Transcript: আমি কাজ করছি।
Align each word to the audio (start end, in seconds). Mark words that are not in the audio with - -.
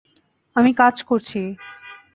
আমি 0.55 0.71
কাজ 0.73 0.95
করছি। 1.03 1.39